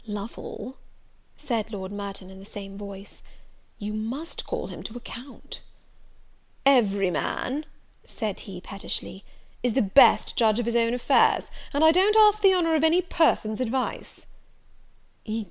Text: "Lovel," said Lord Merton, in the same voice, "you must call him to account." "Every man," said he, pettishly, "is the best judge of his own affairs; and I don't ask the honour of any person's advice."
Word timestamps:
"Lovel," 0.07 0.77
said 1.37 1.69
Lord 1.71 1.91
Merton, 1.91 2.31
in 2.31 2.39
the 2.39 2.43
same 2.47 2.75
voice, 2.75 3.21
"you 3.77 3.93
must 3.93 4.47
call 4.47 4.65
him 4.65 4.81
to 4.81 4.97
account." 4.97 5.61
"Every 6.65 7.11
man," 7.11 7.67
said 8.03 8.39
he, 8.39 8.59
pettishly, 8.61 9.23
"is 9.61 9.73
the 9.73 9.83
best 9.83 10.35
judge 10.35 10.57
of 10.57 10.65
his 10.65 10.75
own 10.75 10.95
affairs; 10.95 11.51
and 11.71 11.83
I 11.83 11.91
don't 11.91 12.17
ask 12.17 12.41
the 12.41 12.51
honour 12.55 12.73
of 12.73 12.83
any 12.83 13.03
person's 13.03 13.61
advice." 13.61 14.25